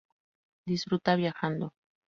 Disfruta 0.65 1.15
viajando. 1.15 1.75